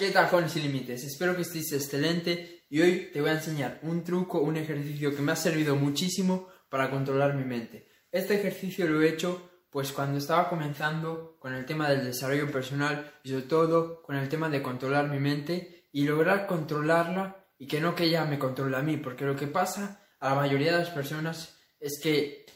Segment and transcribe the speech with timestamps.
[0.00, 1.04] ¿Qué tal, jóvenes sin límites?
[1.04, 5.20] Espero que estéis excelente y hoy te voy a enseñar un truco, un ejercicio que
[5.20, 7.86] me ha servido muchísimo para controlar mi mente.
[8.10, 13.12] Este ejercicio lo he hecho pues cuando estaba comenzando con el tema del desarrollo personal
[13.22, 17.82] y sobre todo con el tema de controlar mi mente y lograr controlarla y que
[17.82, 20.78] no que ella me controle a mí, porque lo que pasa a la mayoría de
[20.78, 22.46] las personas es que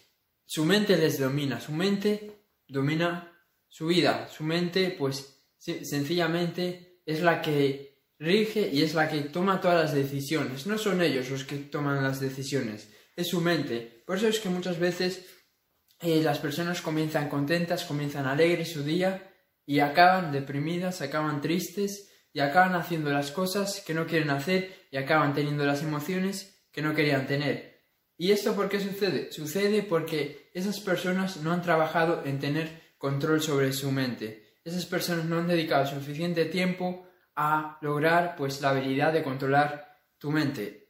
[0.46, 3.36] su mente les domina, su mente domina
[3.68, 9.60] su vida, su mente pues sencillamente es la que rige y es la que toma
[9.60, 10.66] todas las decisiones.
[10.66, 14.02] No son ellos los que toman las decisiones, es su mente.
[14.06, 15.26] Por eso es que muchas veces
[16.00, 19.32] eh, las personas comienzan contentas, comienzan alegres su día
[19.66, 24.96] y acaban deprimidas, acaban tristes y acaban haciendo las cosas que no quieren hacer y
[24.96, 27.74] acaban teniendo las emociones que no querían tener.
[28.16, 29.32] ¿Y esto por qué sucede?
[29.32, 34.53] Sucede porque esas personas no han trabajado en tener control sobre su mente.
[34.64, 40.30] Esas personas no han dedicado suficiente tiempo a lograr pues la habilidad de controlar tu
[40.30, 40.88] mente.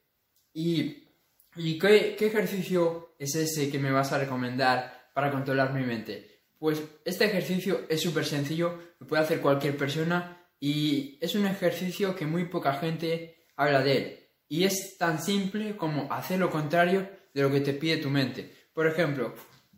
[0.53, 1.09] ¿Y,
[1.57, 6.43] y qué, qué ejercicio es ese que me vas a recomendar para controlar mi mente?
[6.59, 12.15] Pues este ejercicio es súper sencillo, lo puede hacer cualquier persona y es un ejercicio
[12.15, 14.21] que muy poca gente habla de él.
[14.49, 18.69] Y es tan simple como hacer lo contrario de lo que te pide tu mente.
[18.73, 19.35] Por ejemplo,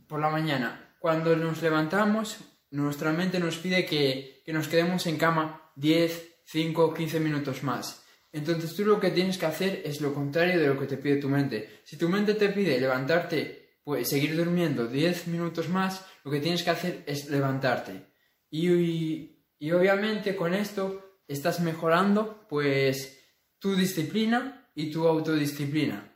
[0.06, 2.39] por la mañana, cuando nos levantamos,
[2.77, 8.05] nuestra mente nos pide que, que nos quedemos en cama 10, 5, 15 minutos más.
[8.33, 11.17] Entonces tú lo que tienes que hacer es lo contrario de lo que te pide
[11.17, 11.81] tu mente.
[11.85, 16.63] Si tu mente te pide levantarte, pues seguir durmiendo 10 minutos más, lo que tienes
[16.63, 18.07] que hacer es levantarte.
[18.51, 23.19] Y, y obviamente con esto estás mejorando pues
[23.59, 26.16] tu disciplina y tu autodisciplina.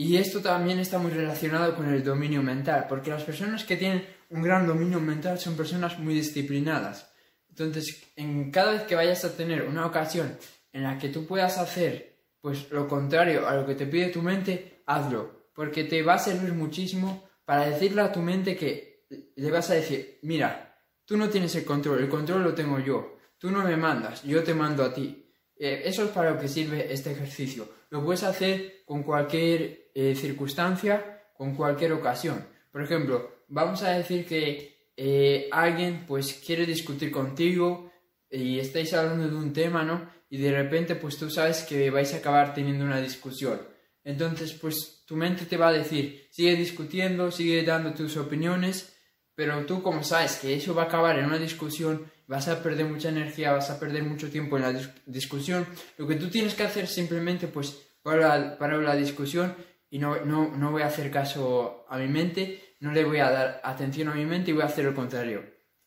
[0.00, 4.06] Y esto también está muy relacionado con el dominio mental, porque las personas que tienen
[4.30, 7.12] un gran dominio mental son personas muy disciplinadas.
[7.50, 10.38] Entonces, en cada vez que vayas a tener una ocasión
[10.72, 14.22] en la que tú puedas hacer pues lo contrario a lo que te pide tu
[14.22, 19.04] mente, hazlo, porque te va a servir muchísimo para decirle a tu mente que
[19.36, 20.70] le vas a decir, mira,
[21.10, 23.16] Tú no tienes el control, el control lo tengo yo.
[23.36, 25.28] Tú no me mandas, yo te mando a ti.
[25.56, 27.68] Eh, eso es para lo que sirve este ejercicio.
[27.88, 32.46] Lo puedes hacer con cualquier eh, circunstancia, con cualquier ocasión.
[32.70, 37.90] Por ejemplo, vamos a decir que eh, alguien pues quiere discutir contigo
[38.30, 40.08] y estáis hablando de un tema, ¿no?
[40.28, 43.60] Y de repente pues tú sabes que vais a acabar teniendo una discusión.
[44.04, 48.96] Entonces pues tu mente te va a decir, sigue discutiendo, sigue dando tus opiniones
[49.40, 52.84] pero tú como sabes que eso va a acabar en una discusión, vas a perder
[52.84, 56.64] mucha energía, vas a perder mucho tiempo en la discusión, lo que tú tienes que
[56.64, 59.56] hacer simplemente pues para la, la discusión
[59.90, 63.30] y no, no, no voy a hacer caso a mi mente, no le voy a
[63.30, 65.44] dar atención a mi mente y voy a hacer lo contrario.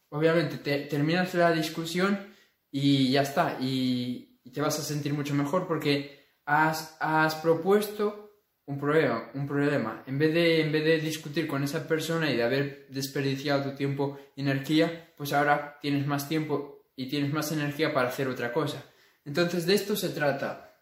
[0.10, 2.34] Obviamente te, terminas la discusión
[2.70, 8.24] y ya está, y, y, te vas a sentir mucho mejor porque has, has propuesto
[8.66, 10.04] un problema, un problema.
[10.06, 13.76] En vez, de, en vez de discutir con esa persona y de haber desperdiciado tu
[13.76, 18.54] tiempo y energía, pues ahora tienes más tiempo y tienes más energía para hacer otra
[18.54, 18.84] cosa.
[19.26, 20.80] Entonces de esto se trata,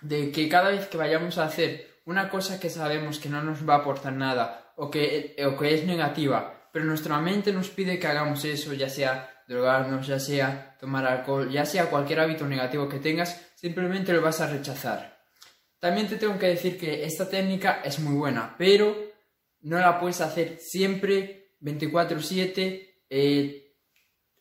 [0.00, 3.68] de que cada vez que vayamos a hacer una cosa que sabemos que no nos
[3.68, 7.98] va a aportar nada o que, o que es negativa, pero nuestra mente nos pide
[7.98, 12.88] que hagamos eso, ya sea drogarnos, ya sea tomar alcohol, ya sea cualquier hábito negativo
[12.88, 15.18] que tengas, simplemente lo vas a rechazar.
[15.78, 18.96] También te tengo que decir que esta técnica es muy buena, pero
[19.60, 23.74] no la puedes hacer siempre 24/7 eh,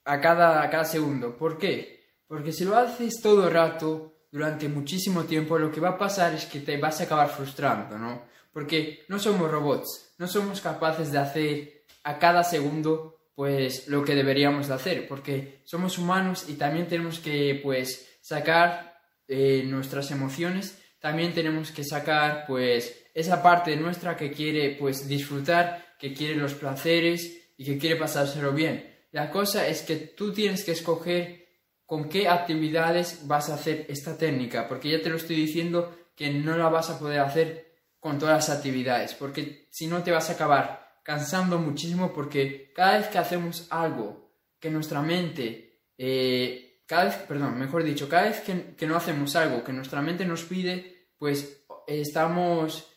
[0.06, 1.36] a, cada, a cada segundo.
[1.36, 2.16] ¿Por qué?
[2.28, 6.34] Porque si lo haces todo el rato, durante muchísimo tiempo, lo que va a pasar
[6.34, 8.24] es que te vas a acabar frustrando, ¿no?
[8.54, 14.16] Porque no somos robots, no somos capaces de hacer a cada segundo pues lo que
[14.16, 20.80] deberíamos de hacer, porque somos humanos y también tenemos que pues sacar eh, nuestras emociones
[21.00, 26.54] también tenemos que sacar pues esa parte nuestra que quiere pues disfrutar, que quiere los
[26.54, 28.96] placeres y que quiere pasárselo bien.
[29.12, 31.47] La cosa es que tú tienes que escoger
[31.88, 36.30] con qué actividades vas a hacer esta técnica, porque ya te lo estoy diciendo que
[36.30, 40.30] no la vas a poder hacer con todas las actividades, porque si no te vas
[40.30, 44.30] a acabar cansando muchísimo porque cada vez que hacemos algo
[44.60, 49.64] que nuestra mente eh, cada vez, perdón, mejor dicho, cada vez que, no hacemos algo
[49.64, 52.90] que nuestra mente nos pide, pues estamos,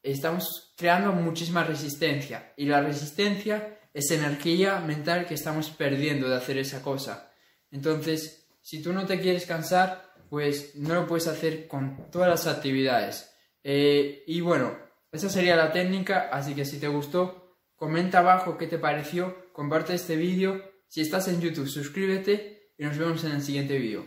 [0.00, 2.52] estamos creando muchísima resistencia.
[2.56, 7.31] Y la resistencia es energía mental que estamos perdiendo de hacer esa cosa.
[7.72, 12.46] Entonces, si tú no te quieres cansar, pues no lo puedes hacer con todas las
[12.46, 13.34] actividades.
[13.64, 14.78] Eh, y bueno,
[15.10, 19.94] esa sería la técnica, así que si te gustó, comenta abajo qué te pareció, comparte
[19.94, 20.62] este vídeo.
[20.88, 24.06] Si estás en YouTube, suscríbete y nos vemos en el siguiente vídeo.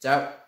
[0.00, 0.43] Chao.